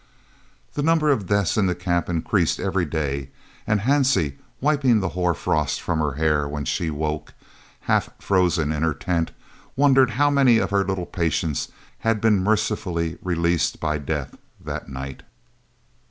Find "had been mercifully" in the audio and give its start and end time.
11.99-13.19